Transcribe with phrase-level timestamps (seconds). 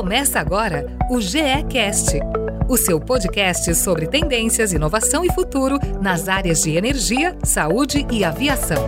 [0.00, 2.18] Começa agora o GECast,
[2.66, 8.82] o seu podcast sobre tendências, inovação e futuro nas áreas de energia, saúde e aviação.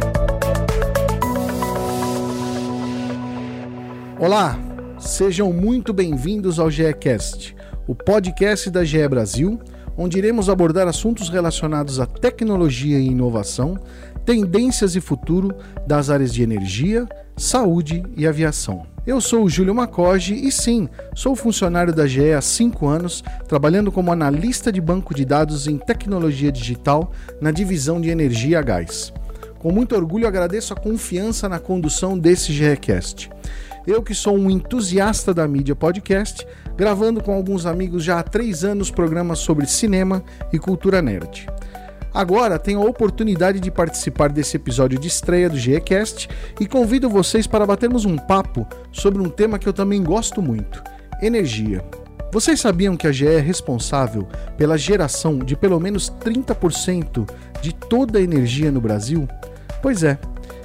[4.18, 4.58] Olá,
[4.98, 7.54] sejam muito bem-vindos ao GECast,
[7.86, 9.60] o podcast da GE Brasil,
[9.98, 13.78] onde iremos abordar assuntos relacionados à tecnologia e inovação,
[14.24, 15.54] tendências e futuro
[15.86, 17.06] das áreas de energia,
[17.36, 18.91] saúde e aviação.
[19.04, 23.90] Eu sou o Júlio Macoge e sim, sou funcionário da GE há 5 anos, trabalhando
[23.90, 27.10] como analista de banco de dados em tecnologia digital
[27.40, 29.12] na divisão de energia a gás.
[29.58, 33.28] Com muito orgulho agradeço a confiança na condução desse GEcast.
[33.84, 38.62] Eu que sou um entusiasta da mídia podcast, gravando com alguns amigos já há três
[38.62, 41.48] anos programas sobre cinema e cultura nerd.
[42.14, 46.28] Agora tenho a oportunidade de participar desse episódio de estreia do GECast
[46.60, 50.82] e convido vocês para batermos um papo sobre um tema que eu também gosto muito:
[51.22, 51.82] energia.
[52.30, 57.28] Vocês sabiam que a GE é responsável pela geração de pelo menos 30%
[57.60, 59.28] de toda a energia no Brasil?
[59.82, 60.18] Pois é.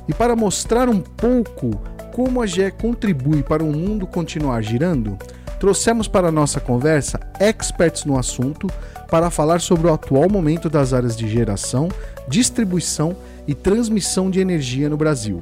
[0.07, 1.71] E para mostrar um pouco
[2.13, 5.17] como a GE contribui para o mundo continuar girando,
[5.59, 8.67] trouxemos para a nossa conversa experts no assunto
[9.07, 11.89] para falar sobre o atual momento das áreas de geração,
[12.27, 13.15] distribuição
[13.47, 15.41] e transmissão de energia no Brasil.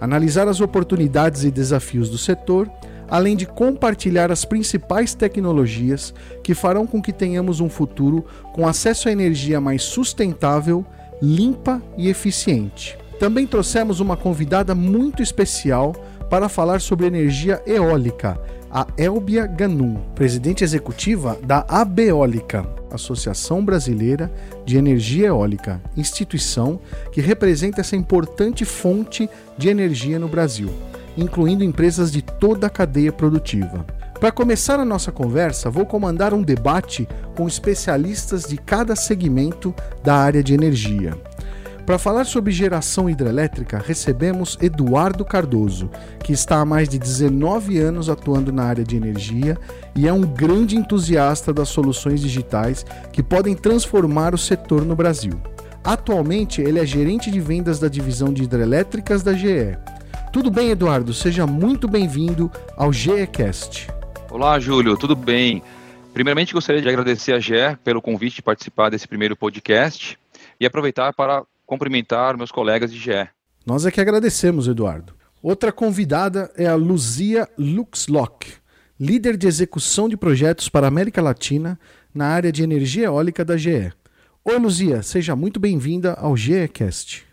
[0.00, 2.70] Analisar as oportunidades e desafios do setor,
[3.08, 9.08] além de compartilhar as principais tecnologias que farão com que tenhamos um futuro com acesso
[9.08, 10.84] à energia mais sustentável,
[11.20, 12.96] limpa e eficiente.
[13.20, 15.94] Também trouxemos uma convidada muito especial
[16.32, 24.32] para falar sobre energia eólica, a Elbia Ganum, presidente executiva da Abeólica, Associação Brasileira
[24.64, 26.80] de Energia Eólica, instituição
[27.12, 30.70] que representa essa importante fonte de energia no Brasil,
[31.18, 33.84] incluindo empresas de toda a cadeia produtiva.
[34.18, 37.06] Para começar a nossa conversa, vou comandar um debate
[37.36, 41.12] com especialistas de cada segmento da área de energia.
[41.84, 45.90] Para falar sobre geração hidrelétrica, recebemos Eduardo Cardoso,
[46.22, 49.58] que está há mais de 19 anos atuando na área de energia
[49.96, 55.32] e é um grande entusiasta das soluções digitais que podem transformar o setor no Brasil.
[55.82, 59.76] Atualmente, ele é gerente de vendas da divisão de hidrelétricas da GE.
[60.32, 61.12] Tudo bem, Eduardo?
[61.12, 63.88] Seja muito bem-vindo ao GEcast.
[64.30, 65.60] Olá, Júlio, tudo bem?
[66.14, 70.16] Primeiramente, gostaria de agradecer a GE pelo convite de participar desse primeiro podcast
[70.60, 71.42] e aproveitar para
[71.72, 73.28] cumprimentar meus colegas de GE.
[73.64, 75.14] Nós é que agradecemos, Eduardo.
[75.42, 78.52] Outra convidada é a Luzia Luxlock,
[79.00, 81.80] líder de execução de projetos para a América Latina
[82.14, 83.90] na área de energia eólica da GE.
[84.44, 87.24] Oi, Luzia, seja muito bem-vinda ao GEcast.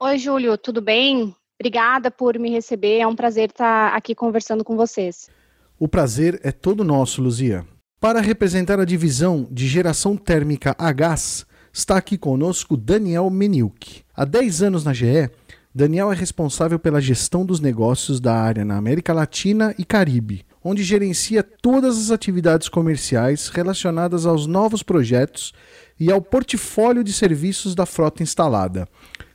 [0.00, 1.32] Oi, Júlio, tudo bem?
[1.60, 5.30] Obrigada por me receber, é um prazer estar aqui conversando com vocês.
[5.78, 7.64] O prazer é todo nosso, Luzia.
[8.00, 14.04] Para representar a divisão de geração térmica a gás, está aqui conosco Daniel Menilk.
[14.14, 15.28] Há 10 anos na GE,
[15.74, 20.84] Daniel é responsável pela gestão dos negócios da área na América Latina e Caribe, onde
[20.84, 25.52] gerencia todas as atividades comerciais relacionadas aos novos projetos
[25.98, 28.86] e ao portfólio de serviços da frota instalada.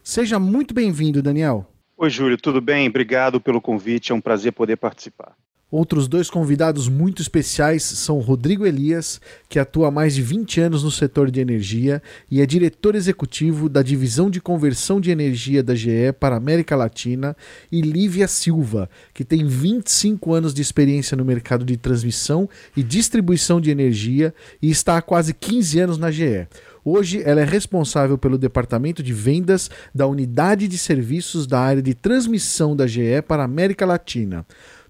[0.02, 1.70] Seja muito bem-vindo, Daniel.
[1.98, 2.88] Oi, Júlio, tudo bem?
[2.88, 5.36] Obrigado pelo convite, é um prazer poder participar.
[5.72, 10.84] Outros dois convidados muito especiais são Rodrigo Elias, que atua há mais de 20 anos
[10.84, 15.76] no setor de energia e é diretor executivo da divisão de conversão de energia da
[15.76, 17.38] GE para a América Latina,
[17.72, 23.62] e Lívia Silva, que tem 25 anos de experiência no mercado de transmissão e distribuição
[23.62, 26.48] de energia e está há quase 15 anos na GE.
[26.84, 31.94] Hoje ela é responsável pelo departamento de vendas da unidade de serviços da área de
[31.94, 34.44] transmissão da GE para a América Latina.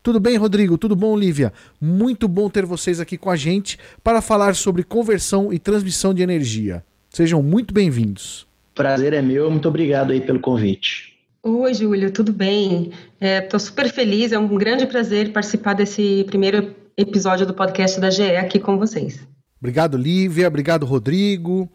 [0.09, 0.75] Tudo bem, Rodrigo?
[0.75, 1.53] Tudo bom, Lívia?
[1.79, 6.23] Muito bom ter vocês aqui com a gente para falar sobre conversão e transmissão de
[6.23, 6.83] energia.
[7.11, 8.47] Sejam muito bem-vindos.
[8.73, 11.15] Prazer é meu, muito obrigado aí pelo convite.
[11.43, 12.91] Oi, Júlio, tudo bem?
[13.21, 18.09] Estou é, super feliz, é um grande prazer participar desse primeiro episódio do podcast da
[18.09, 19.19] GE aqui com vocês.
[19.59, 21.69] Obrigado, Lívia, obrigado, Rodrigo.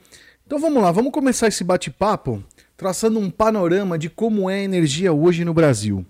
[0.45, 2.43] Então vamos lá, vamos começar esse bate-papo
[2.77, 6.05] traçando um panorama de como é a energia hoje no Brasil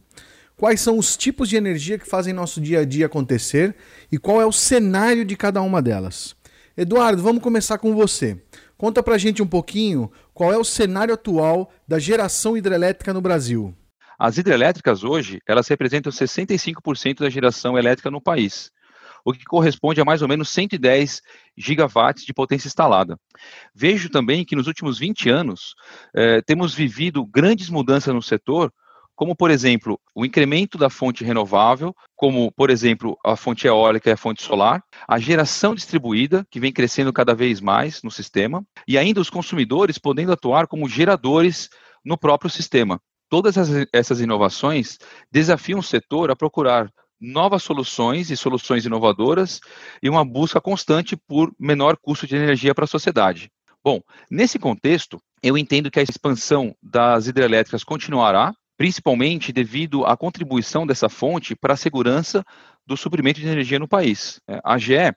[0.56, 3.74] quais são os tipos de energia que fazem nosso dia a dia acontecer
[4.10, 6.36] e qual é o cenário de cada uma delas.
[6.76, 8.42] Eduardo, vamos começar com você.
[8.76, 13.74] Conta pra gente um pouquinho qual é o cenário atual da geração hidrelétrica no Brasil.
[14.18, 18.70] As hidrelétricas hoje, elas representam 65% da geração elétrica no país,
[19.24, 21.22] o que corresponde a mais ou menos 110
[21.56, 23.18] gigawatts de potência instalada.
[23.74, 25.74] Vejo também que nos últimos 20 anos
[26.14, 28.72] eh, temos vivido grandes mudanças no setor,
[29.16, 34.12] como, por exemplo, o incremento da fonte renovável, como, por exemplo, a fonte eólica e
[34.12, 38.98] a fonte solar, a geração distribuída, que vem crescendo cada vez mais no sistema, e
[38.98, 41.68] ainda os consumidores podendo atuar como geradores
[42.04, 43.00] no próprio sistema.
[43.28, 43.56] Todas
[43.92, 44.98] essas inovações
[45.30, 46.90] desafiam o setor a procurar
[47.20, 49.60] novas soluções e soluções inovadoras
[50.02, 53.50] e uma busca constante por menor custo de energia para a sociedade.
[53.82, 54.00] Bom,
[54.30, 61.08] nesse contexto, eu entendo que a expansão das hidrelétricas continuará, principalmente devido à contribuição dessa
[61.08, 62.44] fonte para a segurança
[62.86, 64.40] do suprimento de energia no país.
[64.48, 65.14] É, a GE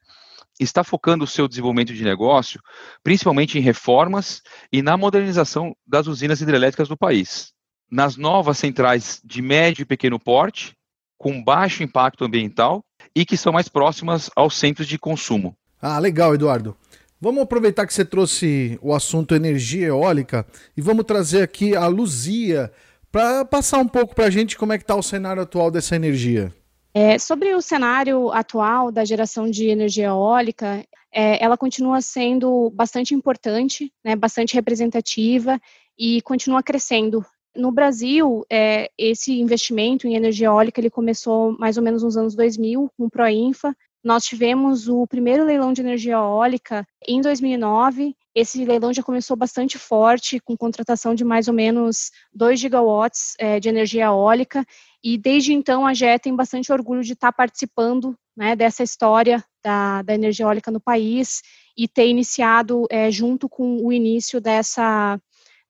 [0.60, 2.60] está focando o seu desenvolvimento de negócio
[3.04, 7.54] principalmente em reformas e na modernização das usinas hidrelétricas do país.
[7.90, 10.76] Nas novas centrais de médio e pequeno porte,
[11.18, 12.84] com baixo impacto ambiental
[13.16, 15.56] e que são mais próximas aos centros de consumo.
[15.82, 16.76] Ah, legal, Eduardo.
[17.20, 20.46] Vamos aproveitar que você trouxe o assunto energia eólica
[20.76, 22.72] e vamos trazer aqui a Luzia
[23.12, 25.96] para passar um pouco para a gente como é que está o cenário atual dessa
[25.96, 26.54] energia.
[26.94, 30.84] É, sobre o cenário atual da geração de energia eólica,
[31.14, 35.60] é, ela continua sendo bastante importante, né, bastante representativa
[35.98, 37.24] e continua crescendo
[37.58, 42.36] no Brasil, é, esse investimento em energia eólica ele começou mais ou menos nos anos
[42.36, 43.76] 2000 com o Proinfa.
[44.04, 48.16] Nós tivemos o primeiro leilão de energia eólica em 2009.
[48.34, 53.60] Esse leilão já começou bastante forte, com contratação de mais ou menos 2 gigawatts é,
[53.60, 54.66] de energia eólica.
[55.04, 60.02] E desde então a GE tem bastante orgulho de estar participando né, dessa história da,
[60.02, 61.42] da, energia eólica no país
[61.76, 65.20] e ter iniciado é, junto com o início dessa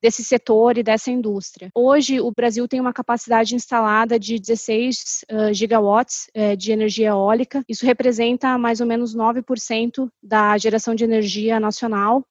[0.01, 1.69] desse setor e dessa indústria.
[1.73, 6.27] Hoje, o Brasil tem uma capacidade instalada de 16 uh, gigawatts
[6.57, 7.63] de energia eólica.
[7.67, 12.23] Isso representa mais ou menos 9% da geração de energia nacional.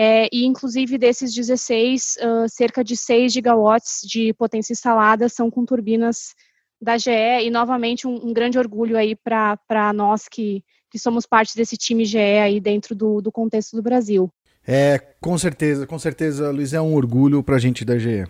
[0.00, 5.64] É, e, inclusive, desses 16, uh, cerca de 6 gigawatts de potência instalada são com
[5.64, 6.36] turbinas
[6.80, 7.10] da GE.
[7.42, 12.04] E, novamente, um, um grande orgulho aí para nós que, que somos parte desse time
[12.04, 14.32] GE aí dentro do, do contexto do Brasil.
[14.70, 18.26] É, com certeza, com certeza, Luiz, é um orgulho pra gente da GE.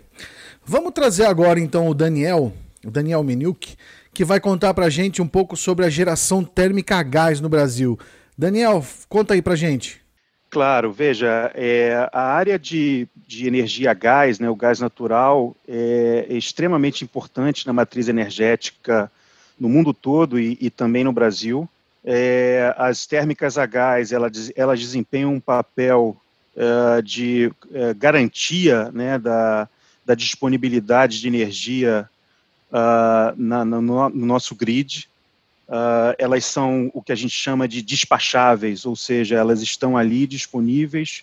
[0.65, 2.53] Vamos trazer agora então o Daniel,
[2.87, 3.75] o Daniel Meniuk,
[4.15, 7.99] que vai contar pra gente um pouco sobre a geração térmica a gás no Brasil.
[8.39, 10.01] Daniel, conta aí pra gente.
[10.49, 16.25] Claro, veja, é, a área de, de energia a gás, né, o gás natural, é,
[16.31, 19.11] é extremamente importante na matriz energética
[19.59, 21.69] no mundo todo e, e também no Brasil.
[22.05, 26.17] É, as térmicas a gás, elas, elas desempenham um papel
[26.59, 29.69] uh, de uh, garantia né, da,
[30.05, 32.11] da, disponibilidade de energia
[32.71, 35.09] uh, na, no, no, nosso grid.
[36.19, 41.23] elas são o que a gente chama de despacháveis, ou seja, elas estão ali disponíveis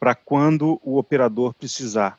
[0.00, 2.18] para quando o operador precisar.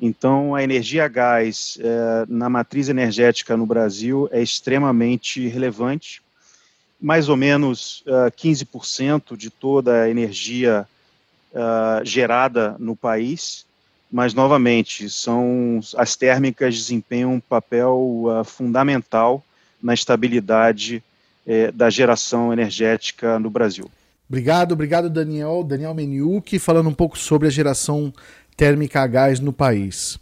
[0.00, 1.78] Então, a energia a gás
[2.26, 6.20] na matriz energética no Brasil é extremamente relevante.
[7.00, 10.88] Mais ou menos 15% de toda a energia
[11.52, 13.64] uh, gerada no país,
[14.10, 19.44] mas novamente são as térmicas desempenham um papel uh, fundamental
[19.82, 21.02] na estabilidade
[21.44, 23.90] eh, da geração energética no Brasil.
[24.28, 28.12] Obrigado, obrigado Daniel, Daniel Meniuk, falando um pouco sobre a geração
[28.56, 30.20] térmica a gás no país.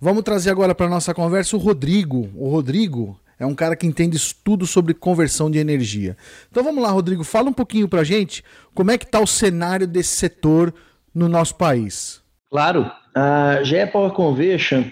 [0.00, 2.30] Vamos trazer agora para nossa conversa o Rodrigo.
[2.36, 6.16] O Rodrigo é um cara que entende tudo sobre conversão de energia.
[6.48, 9.26] Então vamos lá, Rodrigo, fala um pouquinho para a gente como é que está o
[9.26, 10.72] cenário desse setor
[11.12, 12.22] no nosso país.
[12.48, 14.84] Claro, a GE Power Conversion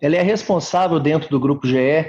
[0.00, 2.08] ela é responsável dentro do grupo GE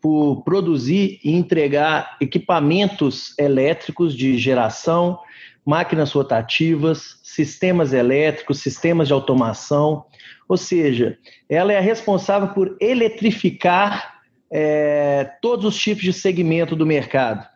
[0.00, 5.18] por produzir e entregar equipamentos elétricos de geração,
[5.66, 10.04] máquinas rotativas, sistemas elétricos, sistemas de automação,
[10.48, 11.18] ou seja,
[11.48, 14.21] ela é responsável por eletrificar
[14.52, 17.46] é, todos os tipos de segmento do mercado,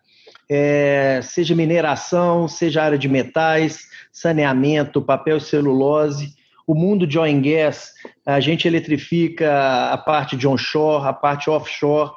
[0.49, 6.35] é, seja mineração, seja área de metais, saneamento, papel e celulose.
[6.67, 7.93] O mundo de oil and gas,
[8.25, 12.11] a gente eletrifica a parte de onshore, a parte offshore,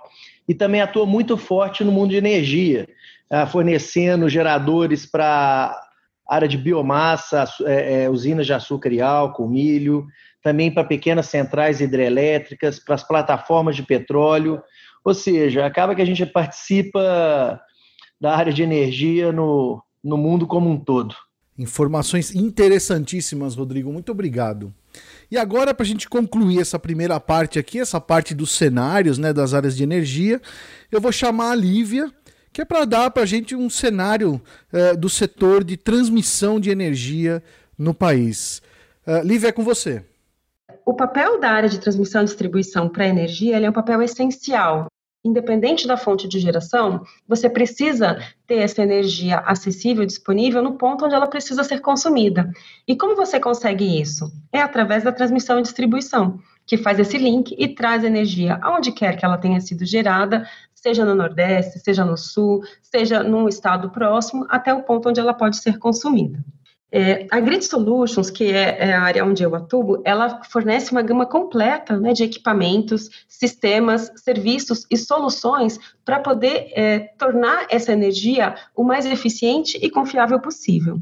[0.48, 2.88] e também atua muito forte no mundo de energia,
[3.52, 5.80] fornecendo geradores para
[6.30, 10.08] área de biomassa, é, é, usinas de açúcar e álcool, milho,
[10.42, 14.62] também para pequenas centrais hidrelétricas, para as plataformas de petróleo.
[15.04, 17.60] Ou seja, acaba que a gente participa
[18.20, 21.16] da área de energia no, no mundo como um todo.
[21.58, 23.92] Informações interessantíssimas, Rodrigo.
[23.92, 24.74] Muito obrigado.
[25.30, 29.34] E agora, para a gente concluir essa primeira parte aqui, essa parte dos cenários né,
[29.34, 30.42] das áreas de energia,
[30.92, 32.12] eu vou chamar a Lívia,
[32.52, 34.42] que é para dar para a gente um cenário
[34.74, 37.44] uh, do setor de transmissão de energia
[37.78, 38.62] no país.
[39.06, 40.04] Uh, Lívia, é com você.
[40.90, 44.88] O papel da área de transmissão e distribuição para a energia é um papel essencial.
[45.24, 48.18] Independente da fonte de geração, você precisa
[48.48, 52.52] ter essa energia acessível, disponível no ponto onde ela precisa ser consumida.
[52.88, 54.32] E como você consegue isso?
[54.52, 59.16] É através da transmissão e distribuição, que faz esse link e traz energia aonde quer
[59.16, 64.48] que ela tenha sido gerada, seja no Nordeste, seja no Sul, seja num estado próximo,
[64.50, 66.44] até o ponto onde ela pode ser consumida.
[66.92, 71.04] É, a Grid Solutions, que é, é, a área onde eu atuo, ela fornece uma
[71.04, 78.56] gama completa né, de equipamentos, sistemas, serviços e soluções para poder é, tornar essa energia
[78.76, 81.00] o mais eficiente e confiável possível.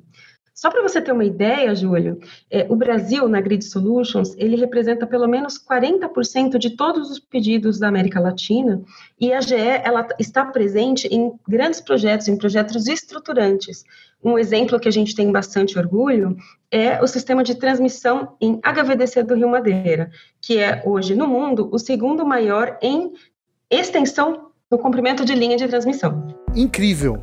[0.57, 5.05] Só para você ter uma ideia, Júlio, é, o Brasil, na Grid Solutions, ele representa
[5.05, 8.81] pelo menos 40% de todos os pedidos da América Latina
[9.21, 13.83] e a GE ela está presente em grandes projetos, em projetos estruturantes.
[14.23, 16.35] Um exemplo que a gente tem bastante orgulho
[16.71, 20.09] é o sistema de transmissão em HVDC do Rio Madeira,
[20.41, 23.13] que é hoje no mundo o segundo maior em
[23.69, 26.27] extensão no comprimento de linha de transmissão.
[26.55, 27.21] Incrível!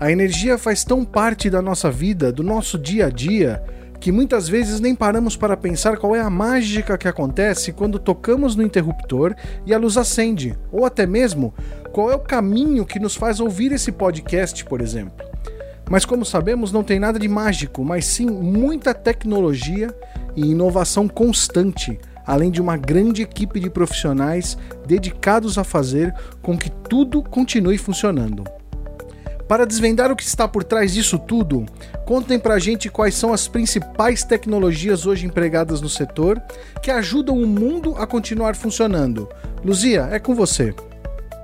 [0.00, 3.62] A energia faz tão parte da nossa vida, do nosso dia a dia,
[4.00, 8.56] que muitas vezes nem paramos para pensar qual é a mágica que acontece quando tocamos
[8.56, 9.32] no interruptor
[9.64, 11.54] e a luz acende, ou até mesmo
[11.92, 15.31] qual é o caminho que nos faz ouvir esse podcast, por exemplo.
[15.90, 19.94] Mas como sabemos, não tem nada de mágico, mas sim muita tecnologia
[20.34, 26.70] e inovação constante, além de uma grande equipe de profissionais dedicados a fazer com que
[26.70, 28.44] tudo continue funcionando.
[29.52, 31.66] Para desvendar o que está por trás disso tudo,
[32.06, 36.40] contem pra gente quais são as principais tecnologias hoje empregadas no setor
[36.82, 39.28] que ajudam o mundo a continuar funcionando.
[39.62, 40.74] Luzia, é com você.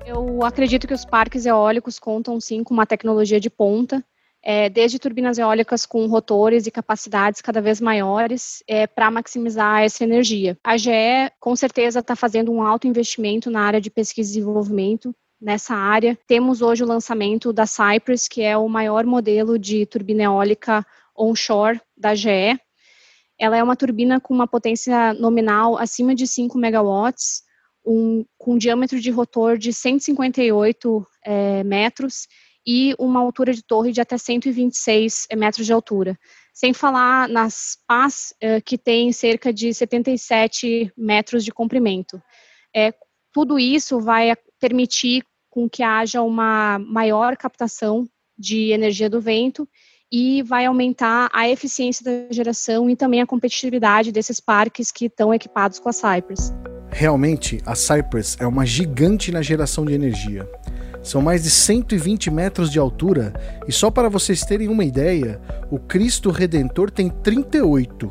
[0.07, 4.02] Eu acredito que os parques eólicos contam sim com uma tecnologia de ponta,
[4.42, 10.04] é, desde turbinas eólicas com rotores e capacidades cada vez maiores é, para maximizar essa
[10.04, 10.57] energia.
[10.62, 10.90] A GE
[11.40, 16.18] com certeza está fazendo um alto investimento na área de pesquisa e desenvolvimento nessa área.
[16.26, 20.85] Temos hoje o lançamento da Cypress, que é o maior modelo de turbina eólica
[21.16, 22.59] onshore da GE.
[23.38, 27.42] Ela é uma turbina com uma potência nominal acima de 5 megawatts,
[27.87, 32.26] um, com um diâmetro de rotor de 158 é, metros
[32.70, 36.18] e uma altura de torre de até 126 metros de altura.
[36.52, 42.20] Sem falar nas pás, é, que tem cerca de 77 metros de comprimento.
[42.76, 42.92] É,
[43.32, 48.06] tudo isso vai permitir com que haja uma maior captação
[48.38, 49.66] de energia do vento
[50.12, 55.32] e vai aumentar a eficiência da geração e também a competitividade desses parques que estão
[55.32, 56.52] equipados com a Cypress.
[56.90, 60.46] Realmente, a Cypress é uma gigante na geração de energia.
[61.02, 63.32] São mais de 120 metros de altura
[63.66, 65.40] e só para vocês terem uma ideia,
[65.70, 68.10] o Cristo Redentor tem 38.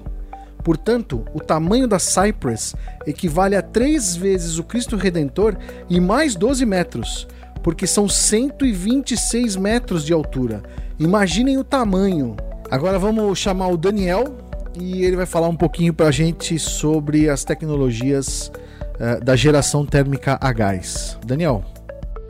[0.63, 2.75] Portanto, o tamanho da Cypress
[3.05, 5.55] equivale a três vezes o Cristo Redentor
[5.89, 7.27] e mais 12 metros
[7.67, 10.63] porque são 126 metros de altura.
[10.97, 12.37] Imaginem o tamanho.
[12.71, 14.37] Agora vamos chamar o Daniel
[14.79, 18.51] e ele vai falar um pouquinho para a gente sobre as tecnologias
[18.95, 21.17] uh, da geração térmica a gás.
[21.25, 21.76] Daniel.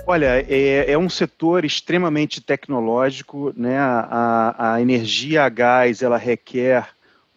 [0.10, 3.78] Olha, é, é, um setor extremamente tecnológico, né?
[3.78, 6.88] A, a, energia a gás ela requer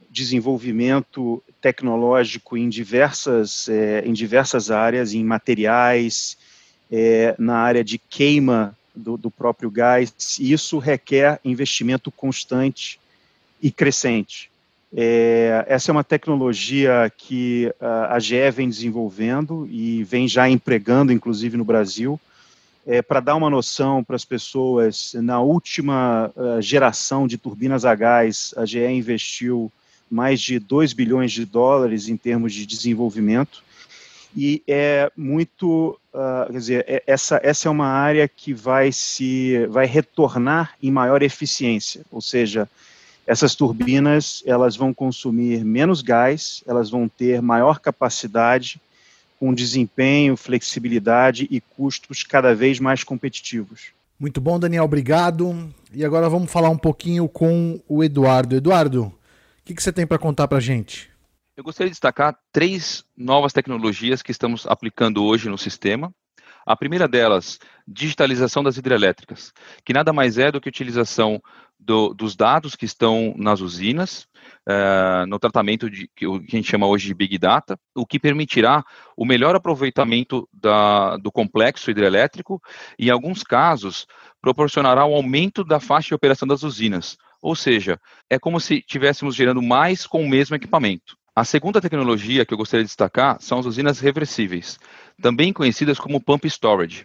[0.08, 6.38] desenvolvimento tecnológico em diversas, é, em diversas áreas, em materiais,
[6.92, 13.00] é, na área de queima do, do próprio gás, e isso requer investimento constante
[13.60, 14.48] e crescente.
[14.96, 21.12] É, essa é uma tecnologia que a, a GE vem desenvolvendo e vem já empregando,
[21.12, 22.20] inclusive no Brasil.
[22.92, 27.94] É, para dar uma noção para as pessoas, na última uh, geração de turbinas a
[27.94, 29.70] gás, a GE investiu
[30.10, 33.62] mais de 2 bilhões de dólares em termos de desenvolvimento.
[34.36, 39.68] E é muito, uh, quer dizer, é, essa, essa é uma área que vai se,
[39.68, 42.68] vai retornar em maior eficiência, ou seja,
[43.24, 48.80] essas turbinas elas vão consumir menos gás, elas vão ter maior capacidade,
[49.40, 53.86] com desempenho, flexibilidade e custos cada vez mais competitivos.
[54.18, 55.72] Muito bom, Daniel, obrigado.
[55.94, 58.54] E agora vamos falar um pouquinho com o Eduardo.
[58.54, 59.14] Eduardo, o
[59.64, 61.08] que, que você tem para contar para gente?
[61.56, 66.12] Eu gostaria de destacar três novas tecnologias que estamos aplicando hoje no sistema.
[66.66, 69.52] A primeira delas, digitalização das hidrelétricas,
[69.84, 71.40] que nada mais é do que utilização
[71.80, 74.28] do, dos dados que estão nas usinas,
[74.68, 78.84] uh, no tratamento de que, a gente chama hoje de Big Data, o que permitirá
[79.16, 82.60] o melhor aproveitamento da, do complexo hidrelétrico
[82.98, 84.06] e, em alguns casos,
[84.40, 87.98] proporcionará o um aumento da faixa de operação das usinas, ou seja,
[88.28, 91.16] é como se estivéssemos gerando mais com o mesmo equipamento.
[91.34, 94.78] A segunda tecnologia que eu gostaria de destacar são as usinas reversíveis,
[95.20, 97.04] também conhecidas como pump storage.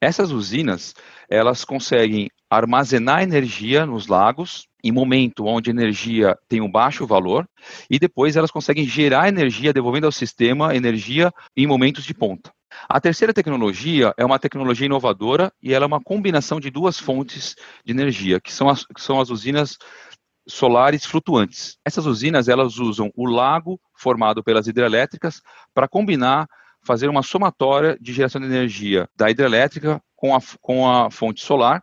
[0.00, 0.94] Essas usinas,
[1.28, 7.48] elas conseguem armazenar energia nos lagos em momento onde a energia tem um baixo valor
[7.88, 12.52] e depois elas conseguem gerar energia, devolvendo ao sistema energia em momentos de ponta.
[12.88, 17.54] A terceira tecnologia é uma tecnologia inovadora e ela é uma combinação de duas fontes
[17.84, 19.78] de energia, que são as, que são as usinas
[20.46, 21.78] solares flutuantes.
[21.84, 25.40] Essas usinas elas usam o lago formado pelas hidrelétricas
[25.72, 26.46] para combinar,
[26.84, 31.82] fazer uma somatória de geração de energia da hidrelétrica com a, com a fonte solar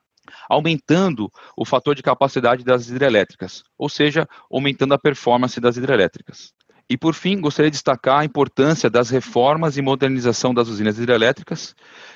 [0.49, 6.53] aumentando o fator de capacidade das hidrelétricas, ou seja, aumentando a performance das hidrelétricas.
[6.89, 11.73] E, por fim, gostaria de destacar a importância das reformas e modernização das usinas hidrelétricas,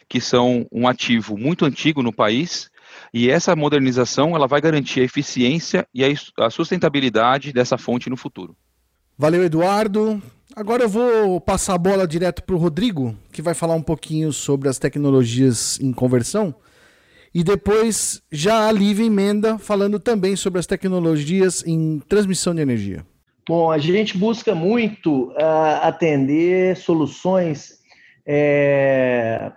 [0.10, 2.70] que são um ativo muito antigo no país,
[3.13, 6.04] e essa modernização ela vai garantir a eficiência e
[6.38, 8.56] a sustentabilidade dessa fonte no futuro.
[9.18, 10.22] Valeu, Eduardo.
[10.56, 14.32] Agora eu vou passar a bola direto para o Rodrigo, que vai falar um pouquinho
[14.32, 16.56] sobre as tecnologias em conversão.
[17.34, 23.06] E depois já a Lívia emenda falando também sobre as tecnologias em transmissão de energia.
[23.46, 27.74] Bom, a gente busca muito uh, atender soluções
[28.26, 29.52] é,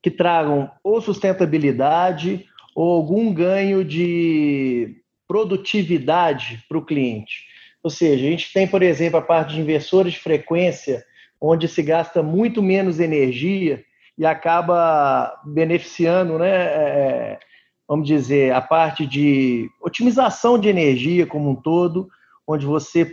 [0.00, 4.94] que tragam ou sustentabilidade ou algum ganho de
[5.26, 7.55] produtividade para o cliente.
[7.86, 11.04] Ou seja, a gente tem, por exemplo, a parte de inversores de frequência,
[11.40, 13.84] onde se gasta muito menos energia
[14.18, 17.38] e acaba beneficiando, né, é,
[17.86, 22.08] vamos dizer, a parte de otimização de energia como um todo,
[22.44, 23.08] onde você,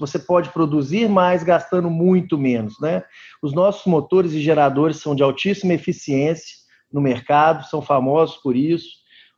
[0.00, 2.80] você pode produzir mais gastando muito menos.
[2.80, 3.02] Né?
[3.42, 6.56] Os nossos motores e geradores são de altíssima eficiência
[6.90, 8.88] no mercado, são famosos por isso.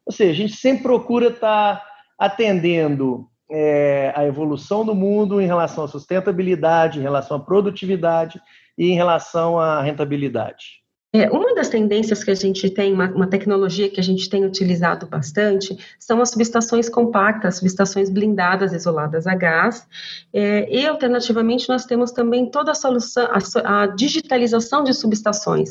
[0.06, 5.46] Ou seja, a gente sempre procura estar tá atendendo é, a evolução do mundo em
[5.46, 8.40] relação à sustentabilidade, em relação à produtividade
[8.76, 10.78] e em relação à rentabilidade.
[11.10, 14.44] É, uma das tendências que a gente tem, uma, uma, tecnologia que a gente tem
[14.44, 19.86] utilizado bastante, são as subestações compactas, subestações blindadas isoladas a gás.
[20.34, 25.70] É, e, alternativamente, nós temos também toda a solução, a, a digitalização de subestações.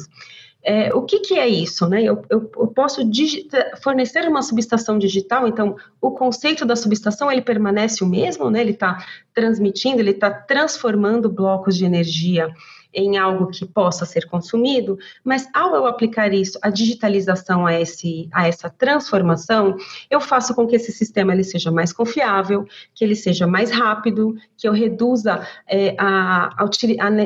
[0.69, 1.87] É, o que, que, é isso?
[1.87, 2.03] Né?
[2.03, 3.01] Eu, eu, eu posso
[3.81, 8.59] fornecer uma subestação digital, então o conceito da subestação ele permanece o mesmo, né?
[8.59, 8.97] ele está
[9.33, 12.53] transmitindo, ele está transformando blocos de energia
[12.93, 18.27] em algo que possa ser consumido, mas ao eu aplicar isso, a digitalização a, esse,
[18.31, 19.75] a essa transformação,
[20.09, 24.35] eu faço com que esse sistema ele seja mais confiável, que ele seja mais rápido,
[24.57, 26.49] que eu reduza é, a,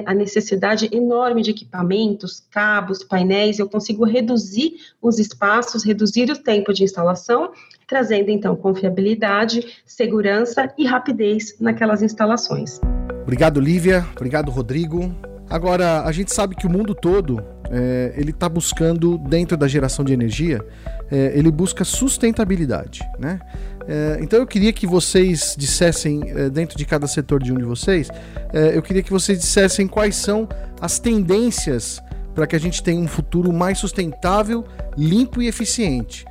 [0.05, 6.73] a, necessidade enorme de equipamentos, cabos, painéis, eu consigo reduzir os espaços, reduzir o tempo
[6.73, 7.51] de instalação,
[7.87, 12.79] trazendo então confiabilidade, segurança e rapidez naquelas instalações.
[13.21, 14.05] Obrigado, Lívia.
[14.15, 15.30] Obrigado, Rodrigo.
[15.51, 20.03] Agora, a gente sabe que o mundo todo é, ele está buscando, dentro da geração
[20.05, 20.65] de energia,
[21.11, 23.01] é, ele busca sustentabilidade.
[23.19, 23.37] Né?
[23.85, 26.21] É, então eu queria que vocês dissessem,
[26.53, 28.09] dentro de cada setor de um de vocês,
[28.73, 30.47] eu queria que vocês dissessem quais são
[30.79, 32.01] as tendências
[32.33, 34.63] para que a gente tenha um futuro mais sustentável,
[34.97, 36.25] limpo e eficiente.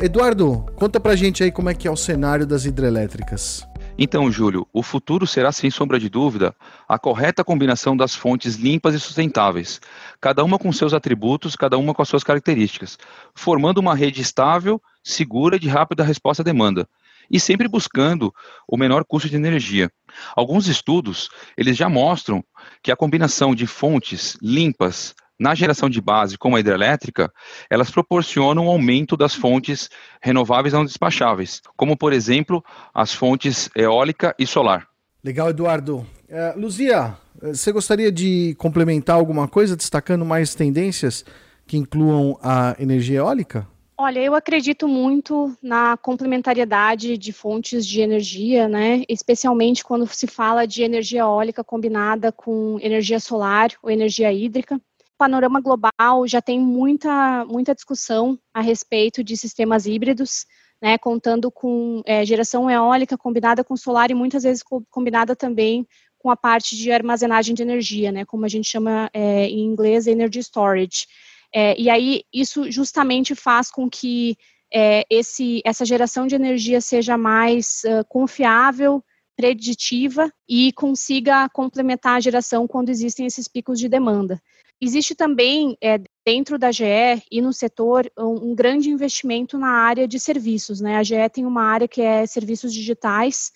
[0.00, 3.67] Eduardo, conta pra gente aí como é que é o cenário das hidrelétricas.
[4.00, 6.54] Então, Júlio, o futuro será, sem sombra de dúvida,
[6.88, 9.80] a correta combinação das fontes limpas e sustentáveis,
[10.20, 12.96] cada uma com seus atributos, cada uma com as suas características,
[13.34, 16.88] formando uma rede estável, segura e de rápida resposta à demanda,
[17.28, 18.32] e sempre buscando
[18.68, 19.90] o menor custo de energia.
[20.36, 22.44] Alguns estudos, eles já mostram
[22.80, 27.32] que a combinação de fontes limpas, na geração de base, como a hidrelétrica,
[27.70, 29.88] elas proporcionam um aumento das fontes
[30.20, 34.86] renováveis não despacháveis, como, por exemplo, as fontes eólica e solar.
[35.22, 36.06] Legal, Eduardo.
[36.28, 41.24] Uh, Luzia, você gostaria de complementar alguma coisa, destacando mais tendências
[41.66, 43.66] que incluam a energia eólica?
[44.00, 49.02] Olha, eu acredito muito na complementariedade de fontes de energia, né?
[49.08, 54.80] Especialmente quando se fala de energia eólica combinada com energia solar ou energia hídrica
[55.18, 60.46] panorama global já tem muita, muita discussão a respeito de sistemas híbridos,
[60.80, 66.30] né, contando com é, geração eólica combinada com solar e muitas vezes combinada também com
[66.30, 70.38] a parte de armazenagem de energia, né, como a gente chama é, em inglês energy
[70.40, 71.06] storage.
[71.52, 74.36] É, e aí isso justamente faz com que
[74.72, 79.02] é, esse, essa geração de energia seja mais uh, confiável,
[79.34, 84.40] preditiva e consiga complementar a geração quando existem esses picos de demanda.
[84.80, 86.84] Existe também, é, dentro da GE
[87.30, 90.80] e no setor, um, um, grande investimento na área de serviços.
[90.80, 90.96] Né?
[90.96, 93.50] A GE tem uma área que é serviços digitais,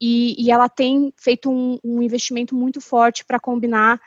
[0.00, 4.00] e, e ela tem feito um, um investimento muito forte para combinar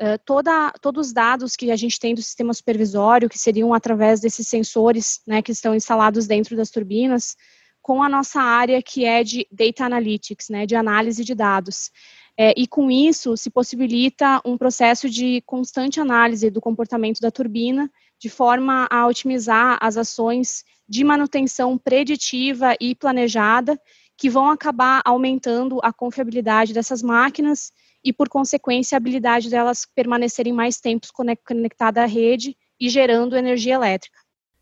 [0.00, 4.20] uh, toda, todos os dados que a gente tem do sistema supervisório, que seriam através
[4.20, 7.36] desses sensores né, que estão instalados dentro das turbinas,
[7.80, 11.90] com a nossa área que é de Data Analytics, né, de análise de dados.
[12.38, 17.90] É, e com isso se possibilita um processo de constante análise do comportamento da turbina,
[18.18, 23.80] de forma a otimizar as ações de manutenção preditiva e planejada,
[24.18, 27.72] que vão acabar aumentando a confiabilidade dessas máquinas
[28.04, 33.74] e, por consequência, a habilidade delas permanecerem mais tempos conectadas à rede e gerando energia
[33.74, 34.18] elétrica.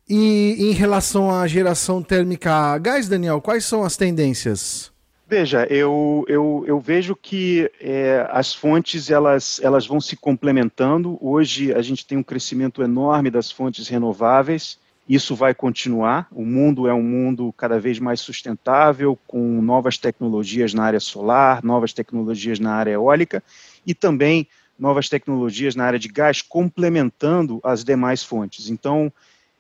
[0.08, 4.93] E em relação à geração térmica a gás, Daniel, quais são as tendências?
[5.26, 11.16] Veja, eu, eu, eu vejo que é, as fontes elas, elas vão se complementando.
[11.20, 14.78] Hoje a gente tem um crescimento enorme das fontes renováveis.
[15.08, 16.28] Isso vai continuar.
[16.30, 21.64] O mundo é um mundo cada vez mais sustentável, com novas tecnologias na área solar,
[21.64, 23.42] novas tecnologias na área eólica
[23.86, 24.46] e também
[24.78, 28.68] novas tecnologias na área de gás, complementando as demais fontes.
[28.68, 29.10] Então,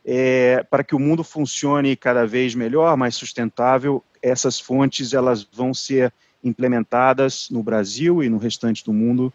[0.04, 5.72] é, para que o mundo funcione cada vez melhor, mais sustentável, essas fontes elas vão
[5.72, 6.12] ser
[6.42, 9.32] implementadas no Brasil e no restante do mundo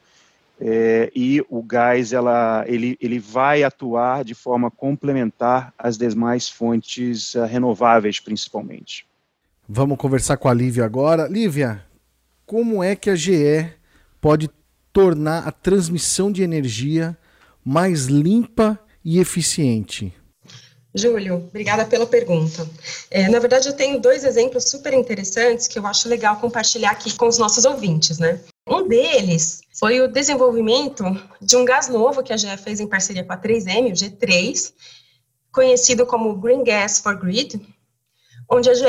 [0.59, 7.33] é, e o gás ela, ele, ele vai atuar de forma complementar às demais fontes
[7.35, 9.05] uh, renováveis, principalmente.
[9.67, 11.27] Vamos conversar com a Lívia agora.
[11.27, 11.85] Lívia,
[12.45, 13.69] como é que a GE
[14.19, 14.49] pode
[14.91, 17.17] tornar a transmissão de energia
[17.63, 20.13] mais limpa e eficiente?
[20.93, 22.67] Júlio, obrigada pela pergunta.
[23.11, 27.15] É, na verdade, eu tenho dois exemplos super interessantes que eu acho legal compartilhar aqui
[27.15, 28.39] com os nossos ouvintes, né?
[28.67, 31.03] Um deles foi o desenvolvimento
[31.41, 34.73] de um gás novo que a GE fez em parceria com a 3M, o G3,
[35.51, 37.61] conhecido como Green Gas for Grid,
[38.49, 38.85] onde a GE,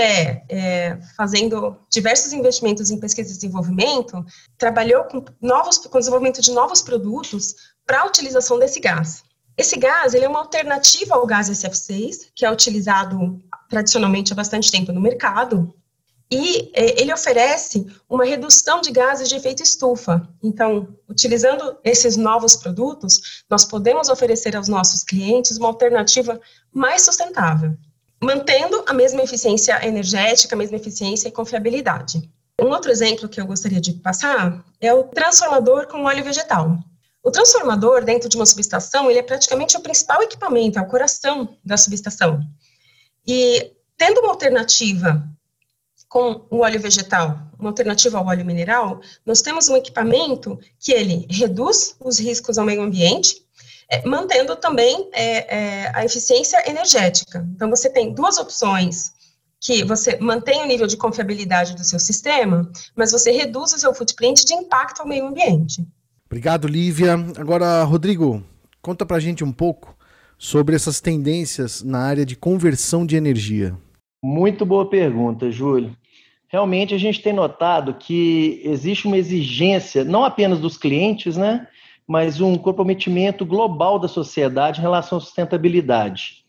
[0.48, 4.24] é, fazendo diversos investimentos em pesquisa e desenvolvimento,
[4.56, 7.54] trabalhou com, novos, com o desenvolvimento de novos produtos
[7.86, 9.22] para a utilização desse gás.
[9.56, 14.70] Esse gás ele é uma alternativa ao gás SF6, que é utilizado tradicionalmente há bastante
[14.70, 15.74] tempo no mercado,
[16.30, 20.28] e é, ele oferece uma redução de gases de efeito estufa.
[20.42, 26.40] Então, utilizando esses novos produtos, nós podemos oferecer aos nossos clientes uma alternativa
[26.72, 27.76] mais sustentável,
[28.22, 32.30] mantendo a mesma eficiência energética, a mesma eficiência e confiabilidade.
[32.60, 36.78] Um outro exemplo que eu gostaria de passar é o transformador com óleo vegetal.
[37.22, 41.56] O transformador dentro de uma subestação, ele é praticamente o principal equipamento, é o coração
[41.64, 42.40] da subestação.
[43.26, 45.22] E tendo uma alternativa
[46.08, 51.26] com o óleo vegetal, uma alternativa ao óleo mineral, nós temos um equipamento que ele
[51.30, 53.46] reduz os riscos ao meio ambiente,
[53.88, 57.46] é, mantendo também é, é, a eficiência energética.
[57.54, 59.12] Então, você tem duas opções
[59.60, 63.94] que você mantém o nível de confiabilidade do seu sistema, mas você reduz o seu
[63.94, 65.86] footprint de impacto ao meio ambiente.
[66.30, 67.14] Obrigado, Lívia.
[67.36, 68.40] Agora, Rodrigo,
[68.80, 69.96] conta pra gente um pouco
[70.38, 73.76] sobre essas tendências na área de conversão de energia.
[74.22, 75.90] Muito boa pergunta, Júlio.
[76.46, 81.66] Realmente a gente tem notado que existe uma exigência, não apenas dos clientes, né,
[82.06, 86.39] mas um comprometimento global da sociedade em relação à sustentabilidade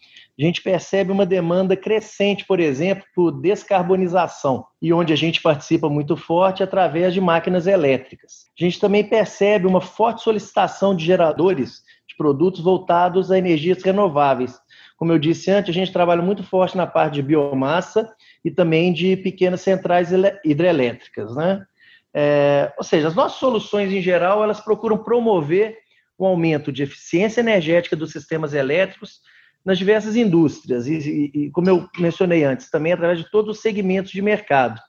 [0.42, 6.18] gente percebe uma demanda crescente, por exemplo, por descarbonização, e onde a gente participa muito
[6.18, 8.46] forte através de máquinas elétricas.
[8.60, 14.60] A gente também percebe uma forte solicitação de geradores de produtos voltados a energias renováveis.
[14.98, 18.12] Como eu disse antes, a gente trabalha muito forte na parte de biomassa
[18.44, 20.10] e também de pequenas centrais
[20.44, 21.66] hidrelétricas, né?
[22.14, 25.78] É, ou seja, as nossas soluções em geral elas procuram promover
[26.18, 29.22] o aumento de eficiência energética dos sistemas elétricos
[29.66, 34.12] nas diversas indústrias e, e, como eu mencionei antes, também através de todos os segmentos
[34.12, 34.80] de mercado,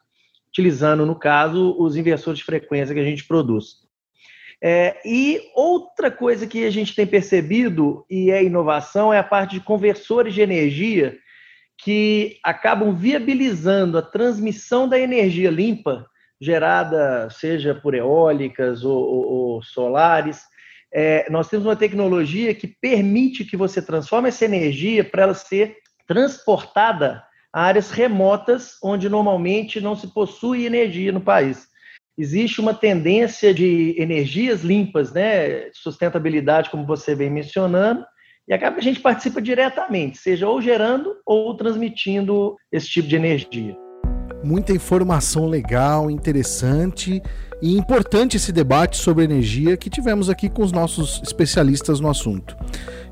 [0.48, 3.82] utilizando, no caso, os inversores de frequência que a gente produz.
[4.64, 9.54] É, e outra coisa que a gente tem percebido, e é inovação, é a parte
[9.54, 11.18] de conversores de energia
[11.82, 16.06] que acabam viabilizando a transmissão da energia limpa,
[16.40, 20.42] gerada seja por eólicas ou, ou, ou solares,
[20.92, 25.76] é, nós temos uma tecnologia que permite que você transforme essa energia para ela ser
[26.06, 31.68] transportada a áreas remotas onde normalmente não se possui energia no país.
[32.16, 38.04] Existe uma tendência de energias limpas, né, sustentabilidade, como você vem mencionando,
[38.46, 43.76] e acaba a gente participa diretamente, seja ou gerando ou transmitindo esse tipo de energia.
[44.42, 47.22] Muita informação legal, interessante
[47.62, 52.56] e importante esse debate sobre energia que tivemos aqui com os nossos especialistas no assunto.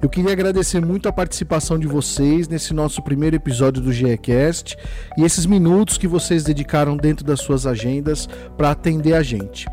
[0.02, 4.76] Eu queria agradecer muito a participação de vocês nesse nosso primeiro episódio do GECast
[5.16, 9.68] e esses minutos que vocês dedicaram dentro das suas agendas para atender a gente.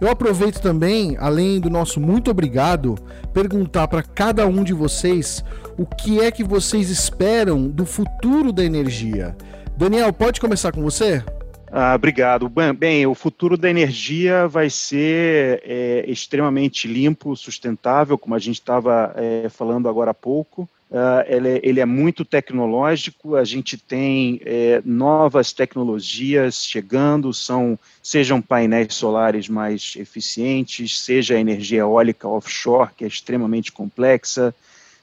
[0.00, 2.96] Eu aproveito também, além do nosso muito obrigado,
[3.32, 5.44] perguntar para cada um de vocês
[5.78, 9.36] o que é que vocês esperam do futuro da energia.
[9.76, 11.24] Daniel, pode começar com você?
[11.70, 12.48] Ah, obrigado.
[12.48, 19.14] Bem, o futuro da energia vai ser é, extremamente limpo, sustentável, como a gente estava
[19.16, 20.68] é, falando agora há pouco.
[20.90, 27.78] Uh, ele, é, ele, é muito tecnológico, a gente tem é, novas tecnologias chegando, são,
[28.02, 34.54] sejam painéis solares mais eficientes, seja a energia eólica offshore, que é extremamente complexa,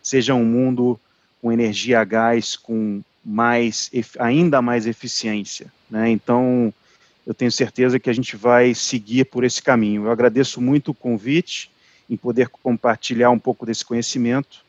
[0.03, 0.99] seja um mundo
[1.41, 5.71] com energia a gás com mais, ainda mais eficiência.
[5.87, 6.09] Né?
[6.09, 6.73] Então,
[7.27, 10.05] eu tenho certeza que a gente vai seguir por esse caminho.
[10.05, 11.69] Eu agradeço muito o convite
[12.09, 14.65] em poder compartilhar um pouco desse conhecimento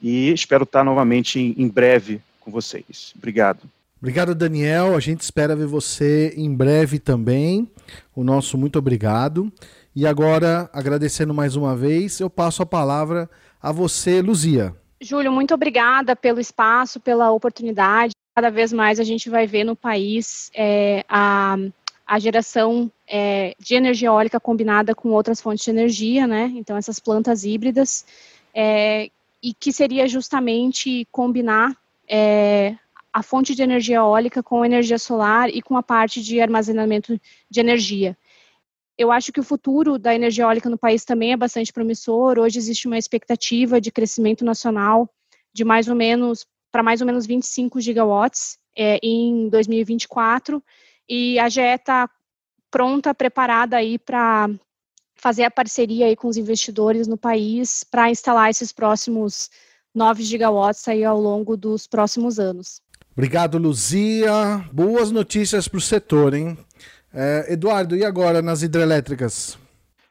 [0.00, 3.12] e espero estar novamente em, em breve com vocês.
[3.16, 3.62] Obrigado.
[4.00, 4.94] Obrigado, Daniel.
[4.94, 7.68] A gente espera ver você em breve também.
[8.14, 9.52] O nosso muito obrigado.
[9.96, 13.28] E agora, agradecendo mais uma vez, eu passo a palavra
[13.60, 14.74] a você, Luzia.
[15.00, 18.12] Júlio, muito obrigada pelo espaço, pela oportunidade.
[18.34, 21.56] Cada vez mais a gente vai ver no país é, a,
[22.06, 26.52] a geração é, de energia eólica combinada com outras fontes de energia, né?
[26.54, 28.04] Então, essas plantas híbridas,
[28.54, 29.10] é,
[29.42, 31.74] e que seria justamente combinar
[32.06, 32.76] é,
[33.12, 37.60] a fonte de energia eólica com energia solar e com a parte de armazenamento de
[37.60, 38.16] energia.
[39.00, 42.38] Eu acho que o futuro da energia eólica no país também é bastante promissor.
[42.38, 45.08] Hoje existe uma expectativa de crescimento nacional
[45.54, 50.62] de mais ou menos para mais ou menos 25 gigawatts é, em 2024
[51.08, 52.10] e a GE está
[52.70, 54.50] pronta, preparada aí para
[55.14, 59.48] fazer a parceria aí com os investidores no país para instalar esses próximos
[59.94, 62.82] 9 gigawatts aí ao longo dos próximos anos.
[63.12, 64.62] Obrigado, Luzia.
[64.70, 66.58] Boas notícias para o setor, hein?
[67.12, 69.58] É, Eduardo, e agora nas hidrelétricas?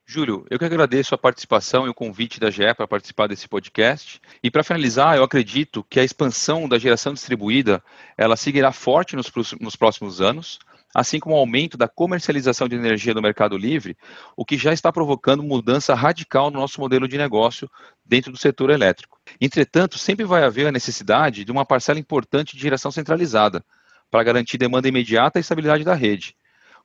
[0.06, 4.20] Júlio, eu que agradeço a participação e o convite da GE para participar desse podcast.
[4.44, 7.82] E para finalizar, eu acredito que a expansão da geração distribuída
[8.18, 9.32] ela seguirá forte nos,
[9.62, 10.58] nos próximos anos,
[10.94, 13.96] assim como o aumento da comercialização de energia no mercado livre,
[14.36, 17.70] o que já está provocando mudança radical no nosso modelo de negócio
[18.04, 19.20] dentro do setor elétrico.
[19.40, 23.64] Entretanto, sempre vai haver a necessidade de uma parcela importante de geração centralizada
[24.10, 26.36] para garantir demanda imediata e estabilidade da rede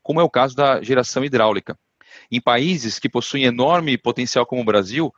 [0.04, 1.76] como é o caso da geração hidráulica.
[2.30, 5.12] Em países que possuem enorme potencial como o Brasil,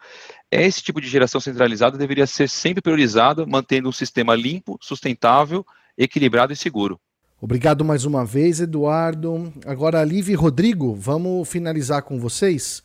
[0.51, 5.66] esse tipo de geração centralizada deveria ser sempre priorizada, mantendo um sistema limpo, sustentável,
[5.99, 6.99] equilibrado e seguro.
[7.38, 9.53] Obrigado mais uma vez, Eduardo.
[9.66, 12.83] Agora, Liv e Rodrigo, vamos finalizar com vocês.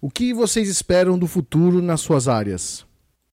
[0.00, 2.86] O que vocês esperam do futuro nas suas áreas?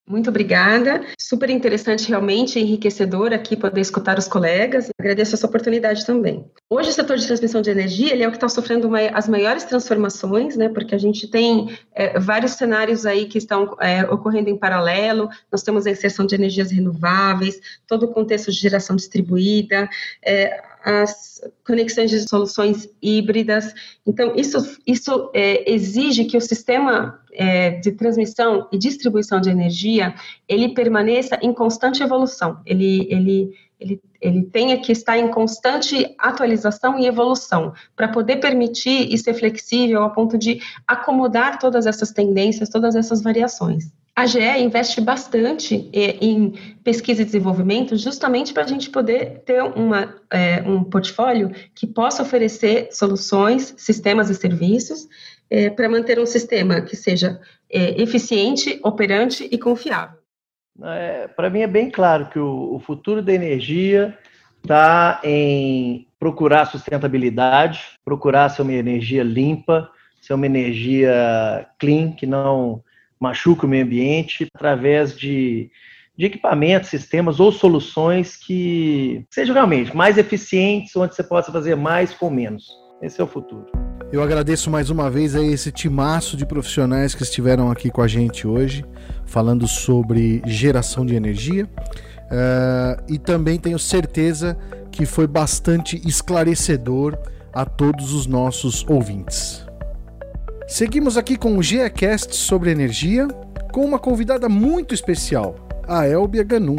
[0.08, 1.04] Muito obrigada.
[1.20, 4.90] Super interessante, realmente enriquecedor aqui poder escutar os colegas.
[5.00, 6.46] Agradeço essa oportunidade também.
[6.70, 9.28] Hoje o setor de transmissão de energia ele é o que está sofrendo uma, as
[9.28, 10.70] maiores transformações, né?
[10.70, 15.28] Porque a gente tem é, vários cenários aí que estão é, ocorrendo em paralelo.
[15.52, 19.90] Nós temos a inserção de energias renováveis, todo o contexto de geração distribuída.
[20.24, 23.74] É, as conexões de soluções híbridas.
[24.06, 30.14] Então, isso, isso é, exige que o sistema é, de transmissão e distribuição de energia,
[30.48, 37.00] ele permaneça em constante evolução, ele, ele, ele, ele tenha que estar em constante atualização
[37.00, 42.70] e evolução, para poder permitir e ser flexível a ponto de acomodar todas essas tendências,
[42.70, 43.92] todas essas variações.
[44.16, 46.54] A GE investe bastante em
[46.86, 52.24] pesquisa e desenvolvimento, justamente para a gente poder ter uma, é, um portfólio que possa
[52.24, 55.06] oferecer soluções, sistemas e serviços
[55.50, 60.18] é, para manter um sistema que seja é, eficiente, operante e confiável.
[60.82, 64.18] É, para mim é bem claro que o, o futuro da energia
[64.64, 69.90] está em procurar sustentabilidade, procurar ser uma energia limpa,
[70.22, 72.82] ser uma energia clean, que não
[73.20, 75.70] machuca o meio ambiente, através de,
[76.18, 82.14] de equipamentos, sistemas ou soluções que sejam realmente mais eficientes, onde você possa fazer mais
[82.14, 82.68] com menos.
[83.02, 83.68] Esse é o futuro.
[84.12, 88.08] Eu agradeço mais uma vez a esse timaço de profissionais que estiveram aqui com a
[88.08, 88.86] gente hoje,
[89.26, 91.66] falando sobre geração de energia.
[91.66, 94.58] Uh, e também tenho certeza
[94.92, 97.18] que foi bastante esclarecedor
[97.54, 99.65] a todos os nossos ouvintes.
[100.68, 103.28] Seguimos aqui com o GECast sobre energia,
[103.72, 105.56] com uma convidada muito especial,
[105.88, 106.78] a Elbia Ganum,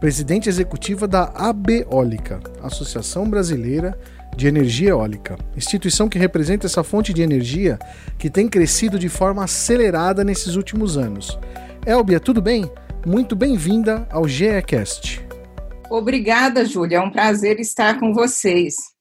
[0.00, 3.96] presidente executiva da ABEólica, Associação Brasileira
[4.36, 7.78] de Energia Eólica, instituição que representa essa fonte de energia
[8.18, 11.38] que tem crescido de forma acelerada nesses últimos anos.
[11.86, 12.68] Elbia, tudo bem?
[13.06, 15.24] Muito bem-vinda ao GECast.
[15.88, 16.96] Obrigada, Júlia.
[16.96, 18.97] É um prazer estar com vocês.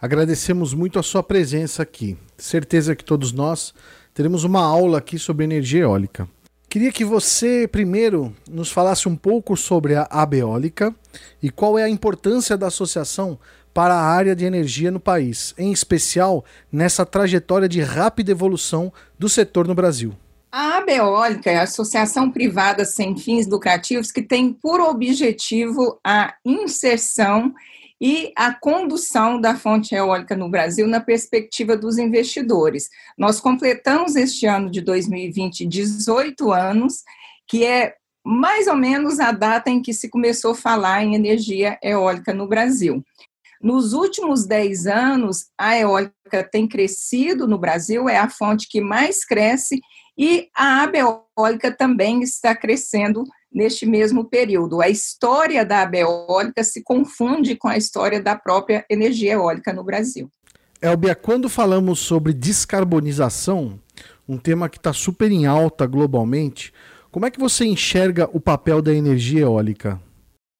[0.00, 2.18] Agradecemos muito a sua presença aqui.
[2.36, 3.72] Certeza que todos nós
[4.12, 6.28] teremos uma aula aqui sobre energia eólica.
[6.68, 10.94] Queria que você primeiro nos falasse um pouco sobre a Abeólica
[11.42, 13.38] e qual é a importância da associação
[13.72, 19.30] para a área de energia no país, em especial nessa trajetória de rápida evolução do
[19.30, 20.12] setor no Brasil.
[20.52, 27.54] A Abeólica é a associação privada sem fins lucrativos que tem por objetivo a inserção
[28.00, 32.88] e a condução da fonte eólica no Brasil na perspectiva dos investidores.
[33.16, 37.02] Nós completamos este ano de 2020 18 anos,
[37.46, 41.78] que é mais ou menos a data em que se começou a falar em energia
[41.82, 43.02] eólica no Brasil.
[43.62, 49.24] Nos últimos 10 anos, a eólica tem crescido no Brasil, é a fonte que mais
[49.24, 49.80] cresce,
[50.18, 53.24] e a abeólica também está crescendo
[53.56, 54.82] neste mesmo período.
[54.82, 60.30] A história da abeólica se confunde com a história da própria energia eólica no Brasil.
[60.82, 63.80] Elbia, quando falamos sobre descarbonização,
[64.28, 66.70] um tema que está super em alta globalmente,
[67.10, 69.98] como é que você enxerga o papel da energia eólica?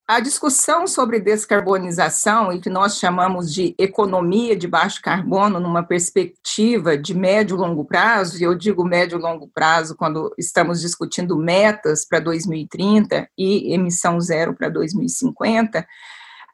[0.08, 6.96] A discussão sobre descarbonização e que nós chamamos de economia de baixo carbono numa perspectiva
[6.96, 11.36] de médio e longo prazo, e eu digo médio e longo prazo quando estamos discutindo
[11.36, 15.84] metas para 2030 e emissão zero para 2050,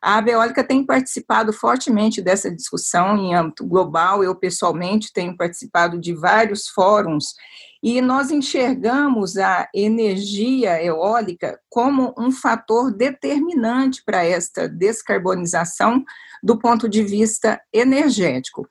[0.00, 4.24] a Abeólica tem participado fortemente dessa discussão em âmbito global.
[4.24, 7.34] Eu, pessoalmente, tenho participado de vários fóruns
[7.82, 16.04] e nós enxergamos a energia eólica como um fator determinante para esta descarbonização
[16.42, 18.68] do ponto de vista energético.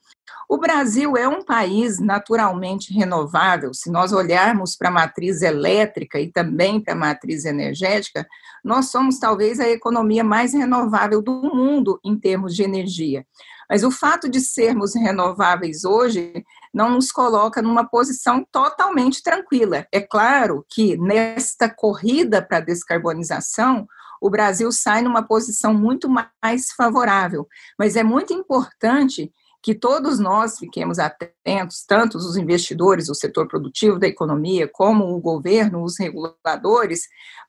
[0.47, 3.74] O Brasil é um país naturalmente renovável.
[3.74, 8.28] Se nós olharmos para a matriz elétrica e também para a matriz energética,
[8.62, 13.26] nós somos talvez a economia mais renovável do mundo em termos de energia.
[13.71, 19.88] Mas o fato de sermos renováveis hoje não nos coloca numa posição totalmente tranquila.
[19.93, 23.88] É claro que nesta corrida para a descarbonização,
[24.21, 27.47] o Brasil sai numa posição muito mais favorável,
[27.79, 29.31] mas é muito importante
[29.63, 35.21] que todos nós fiquemos atentos, tanto os investidores, o setor produtivo da economia, como o
[35.21, 37.03] governo, os reguladores,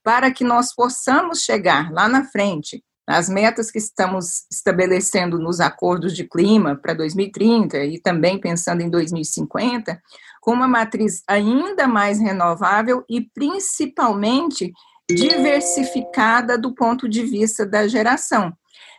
[0.05, 6.15] para que nós possamos chegar lá na frente as metas que estamos estabelecendo nos acordos
[6.15, 10.01] de clima para 2030 e também pensando em 2050,
[10.41, 14.73] com uma matriz ainda mais renovável e principalmente
[15.09, 18.53] diversificada do ponto de vista da geração.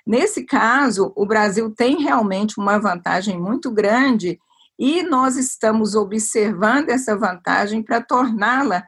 [0.06, 4.38] Nesse caso, o Brasil tem realmente uma vantagem muito grande
[4.78, 8.84] e nós estamos observando essa vantagem para torná-la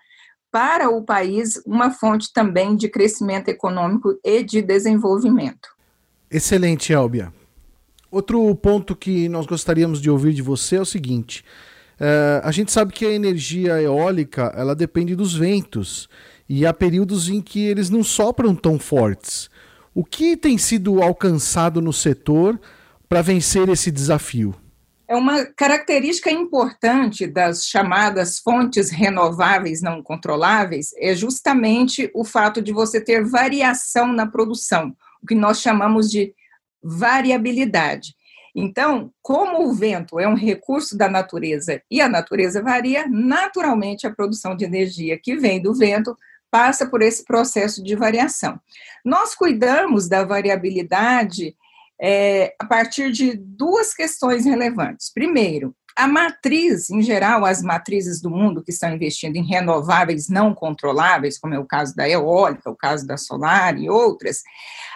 [0.56, 5.68] para o país uma fonte também de crescimento econômico e de desenvolvimento.
[6.32, 7.34] Excelente, Elbia.
[8.10, 11.44] Outro ponto que nós gostaríamos de ouvir de você é o seguinte:
[12.00, 16.08] uh, a gente sabe que a energia eólica ela depende dos ventos
[16.48, 19.50] e há períodos em que eles não sopram tão fortes.
[19.94, 22.58] O que tem sido alcançado no setor
[23.10, 24.56] para vencer esse desafio?
[25.08, 32.74] É uma característica importante das chamadas fontes renováveis não controláveis é justamente o fato de
[32.74, 36.34] você ter variação na produção, o que nós chamamos de
[36.82, 38.15] variabilidade.
[38.56, 44.12] Então, como o vento é um recurso da natureza e a natureza varia, naturalmente a
[44.12, 46.18] produção de energia que vem do vento
[46.50, 48.60] passa por esse processo de variação.
[49.04, 51.56] Nós cuidamos da variabilidade
[52.01, 55.12] é, a partir de duas questões relevantes.
[55.13, 60.53] Primeiro, a matriz, em geral, as matrizes do mundo que estão investindo em renováveis não
[60.53, 64.41] controláveis, como é o caso da eólica, o caso da solar e outras,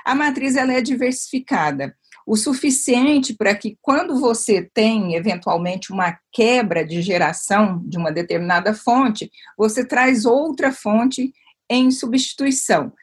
[0.04, 1.96] a matriz ela é diversificada
[2.30, 8.72] o suficiente para que quando você tem eventualmente uma quebra de geração de uma determinada
[8.72, 11.34] fonte, você traz outra fonte
[11.68, 12.94] em substituição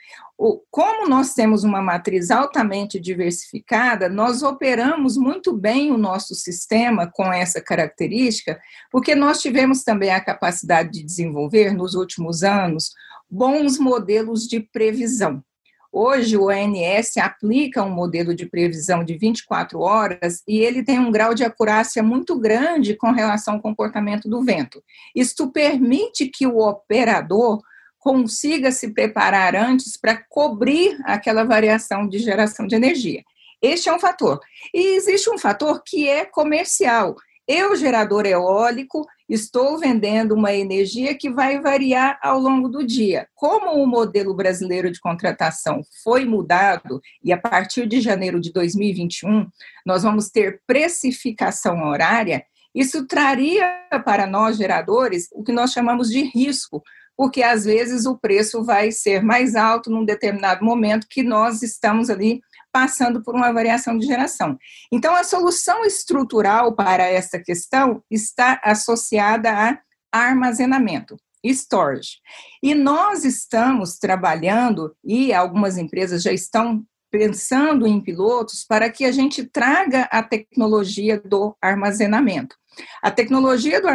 [0.70, 7.32] como nós temos uma matriz altamente diversificada, nós operamos muito bem o nosso sistema com
[7.32, 8.60] essa característica,
[8.90, 12.90] porque nós tivemos também a capacidade de desenvolver, nos últimos anos,
[13.30, 15.42] bons modelos de previsão.
[15.90, 21.10] Hoje, o ONS aplica um modelo de previsão de 24 horas e ele tem um
[21.10, 24.82] grau de acurácia muito grande com relação ao comportamento do vento.
[25.14, 27.62] Isto permite que o operador
[28.06, 33.24] consiga se preparar antes para cobrir aquela variação de geração de energia.
[33.60, 34.38] Este é um fator.
[34.72, 37.16] E existe um fator que é comercial.
[37.48, 43.26] Eu, gerador eólico, estou vendendo uma energia que vai variar ao longo do dia.
[43.34, 49.48] Como o modelo brasileiro de contratação foi mudado, e a partir de janeiro de 2021
[49.84, 53.66] nós vamos ter precificação horária, isso traria
[54.04, 56.84] para nós, geradores, o que nós chamamos de risco,
[57.16, 62.10] porque às vezes o preço vai ser mais alto num determinado momento que nós estamos
[62.10, 62.40] ali
[62.70, 64.58] passando por uma variação de geração.
[64.92, 69.80] Então, a solução estrutural para essa questão está associada a
[70.12, 72.18] armazenamento, storage.
[72.62, 79.12] E nós estamos trabalhando, e algumas empresas já estão pensando em pilotos para que a
[79.12, 82.56] gente traga a tecnologia do armazenamento.
[83.02, 83.88] A tecnologia do,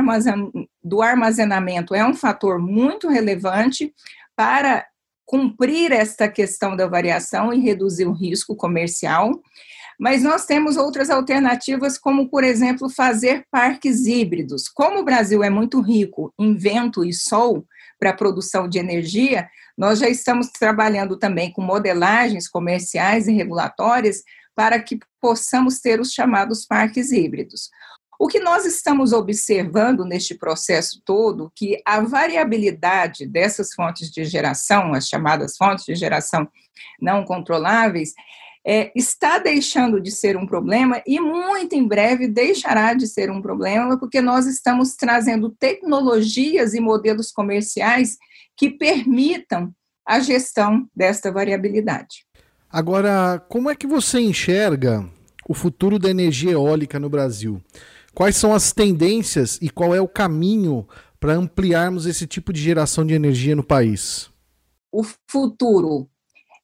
[0.84, 3.94] do armazenamento é um fator muito relevante
[4.36, 4.86] para
[5.26, 9.42] cumprir esta questão da variação e reduzir o risco comercial.
[10.00, 14.68] Mas nós temos outras alternativas, como, por exemplo, fazer parques híbridos.
[14.68, 17.66] Como o Brasil é muito rico em vento e sol
[18.00, 24.24] para a produção de energia, nós já estamos trabalhando também com modelagens comerciais e regulatórias
[24.56, 27.70] para que possamos ter os chamados parques híbridos.
[28.22, 34.94] O que nós estamos observando neste processo todo, que a variabilidade dessas fontes de geração,
[34.94, 36.48] as chamadas fontes de geração
[37.02, 38.14] não controláveis,
[38.64, 43.42] é, está deixando de ser um problema e muito em breve deixará de ser um
[43.42, 48.20] problema, porque nós estamos trazendo tecnologias e modelos comerciais
[48.56, 49.74] que permitam
[50.08, 52.28] a gestão desta variabilidade.
[52.70, 55.10] Agora, como é que você enxerga
[55.50, 57.60] o futuro da energia eólica no Brasil?
[58.14, 60.88] Quais são as tendências e qual é o caminho
[61.20, 64.30] para ampliarmos esse tipo de geração de energia no país?
[64.92, 66.10] O futuro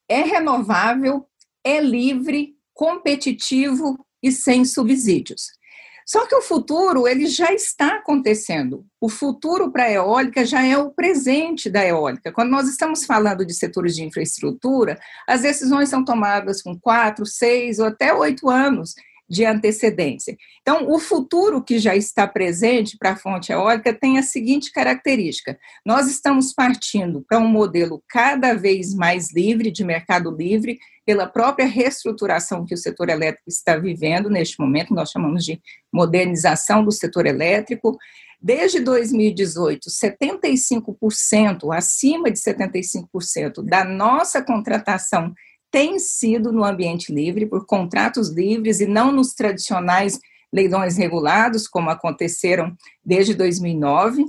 [0.09, 1.25] é renovável,
[1.63, 5.57] é livre, competitivo e sem subsídios.
[6.05, 8.85] Só que o futuro ele já está acontecendo.
[8.99, 12.31] O futuro para a eólica já é o presente da eólica.
[12.31, 17.79] Quando nós estamos falando de setores de infraestrutura, as decisões são tomadas com quatro, seis
[17.79, 18.95] ou até oito anos
[19.29, 20.37] de antecedência.
[20.61, 25.57] Então, o futuro que já está presente para a fonte eólica tem a seguinte característica:
[25.85, 31.65] nós estamos partindo para um modelo cada vez mais livre, de mercado livre, pela própria
[31.65, 35.61] reestruturação que o setor elétrico está vivendo neste momento, nós chamamos de
[35.91, 37.97] modernização do setor elétrico.
[38.39, 45.33] Desde 2018, 75%, acima de 75% da nossa contratação
[45.71, 50.19] tem sido no ambiente livre, por contratos livres e não nos tradicionais
[50.51, 54.25] leilões regulados, como aconteceram desde 2009.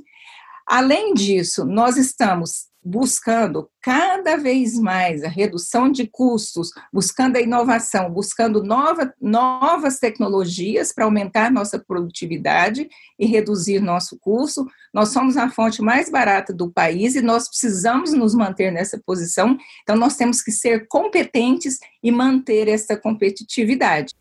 [0.67, 8.11] Além disso, nós estamos buscando cada vez mais a redução de custos, buscando a inovação,
[8.11, 14.67] buscando nova, novas tecnologias para aumentar nossa produtividade e reduzir nosso custo.
[14.93, 19.57] Nós somos a fonte mais barata do país e nós precisamos nos manter nessa posição,
[19.83, 24.15] então nós temos que ser competentes e manter essa competitividade.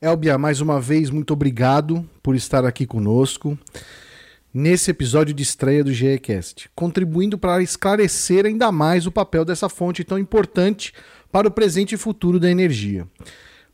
[0.00, 3.58] Elbia, mais uma vez, muito obrigado por estar aqui conosco
[4.54, 10.04] nesse episódio de estreia do GECast, contribuindo para esclarecer ainda mais o papel dessa fonte
[10.04, 10.94] tão importante
[11.32, 13.08] para o presente e futuro da energia.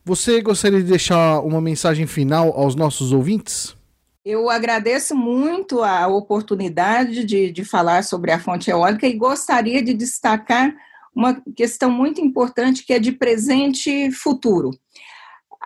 [0.03, 3.77] Você gostaria de deixar uma mensagem final aos nossos ouvintes?
[4.25, 9.93] Eu agradeço muito a oportunidade de, de falar sobre a fonte eólica e gostaria de
[9.93, 10.75] destacar
[11.15, 14.71] uma questão muito importante que é de presente e futuro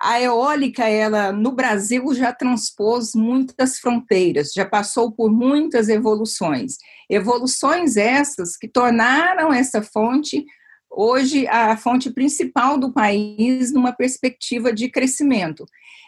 [0.05, 6.77] a eólica, ela no Brasil já transpôs muitas fronteiras, já passou por muitas evoluções.
[7.09, 10.45] Evoluções essas que tornaram essa fonte
[10.91, 15.65] hoje a fonte principal do país numa perspectiva de crescimento.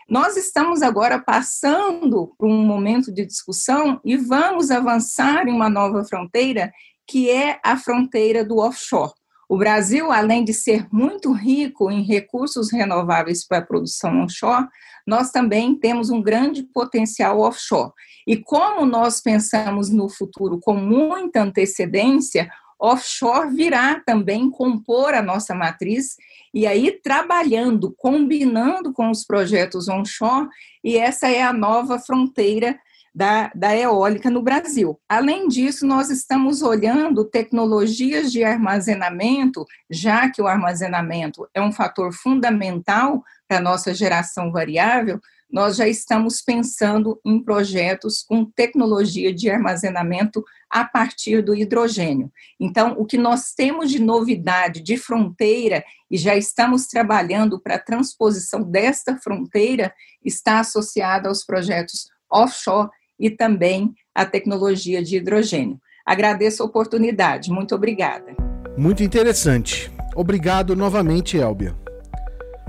[0.09, 6.05] Nós estamos agora passando por um momento de discussão e vamos avançar em uma nova
[6.05, 6.71] fronteira,
[7.09, 9.13] que é a fronteira do offshore.
[9.49, 14.67] O Brasil, além de ser muito rico em recursos renováveis para a produção onshore,
[15.07, 17.93] nós também temos um grande potencial offshore.
[18.27, 25.55] E como nós pensamos no futuro com muita antecedência, offshore virá também compor a nossa
[25.55, 26.17] matriz
[26.53, 30.49] e aí trabalhando, combinando com os projetos onshore,
[30.83, 32.77] e essa é a nova fronteira
[33.17, 35.01] da, da eólica no Brasil.
[35.09, 42.12] Além disso, nós estamos olhando tecnologias de armazenamento, já que o armazenamento é um fator
[42.12, 45.19] fundamental para a nossa geração variável,
[45.51, 52.31] nós já estamos pensando em projetos com tecnologia de armazenamento a partir do hidrogênio.
[52.61, 57.83] Então, o que nós temos de novidade de fronteira e já estamos trabalhando para a
[57.83, 65.81] transposição desta fronteira está associada aos projetos offshore e também à tecnologia de hidrogênio.
[66.05, 67.51] Agradeço a oportunidade.
[67.51, 68.37] Muito obrigada.
[68.77, 69.91] Muito interessante.
[70.14, 71.75] Obrigado novamente, Elbia.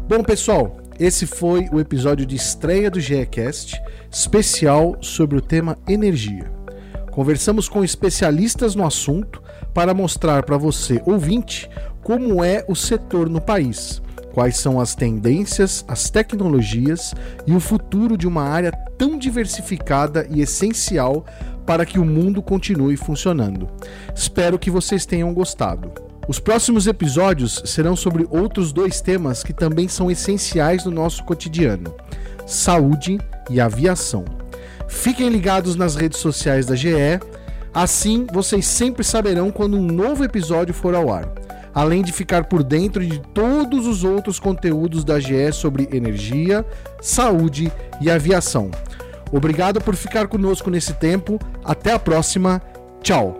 [0.08, 3.80] Bom, pessoal, esse foi o episódio de estreia do GECast,
[4.12, 6.52] especial sobre o tema energia.
[7.12, 9.42] Conversamos com especialistas no assunto
[9.74, 11.70] para mostrar para você, ouvinte,
[12.02, 14.02] como é o setor no país,
[14.38, 17.16] quais são as tendências, as tecnologias
[17.48, 21.26] e o futuro de uma área tão diversificada e essencial
[21.66, 23.68] para que o mundo continue funcionando.
[24.16, 25.92] Espero que vocês tenham gostado.
[26.28, 31.96] Os próximos episódios serão sobre outros dois temas que também são essenciais no nosso cotidiano:
[32.46, 33.18] saúde
[33.50, 34.24] e aviação.
[34.88, 37.20] Fiquem ligados nas redes sociais da GE,
[37.74, 41.28] assim vocês sempre saberão quando um novo episódio for ao ar,
[41.78, 46.66] além de ficar por dentro de todos os outros conteúdos da GE sobre energia,
[47.00, 47.72] saúde
[48.02, 48.72] e aviação.
[49.32, 51.38] Obrigado por ficar conosco nesse tempo.
[51.64, 52.60] Até a próxima.
[53.04, 53.36] Tchau.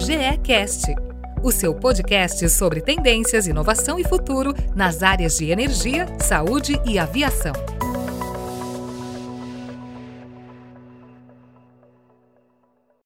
[0.00, 0.92] GE Cast
[1.40, 7.52] o seu podcast sobre tendências, inovação e futuro nas áreas de energia, saúde e aviação.